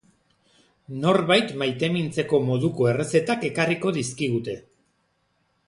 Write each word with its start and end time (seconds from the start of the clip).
Norbait 1.03 1.51
maitemintzeko 1.63 2.41
moduko 2.47 2.89
errezetak 2.95 3.47
ekarriko 3.51 3.95
dizkigute. 4.01 4.59